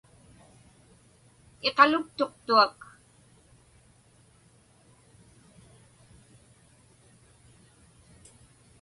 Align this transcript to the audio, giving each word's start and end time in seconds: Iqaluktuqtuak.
Iqaluktuqtuak. 1.67 2.79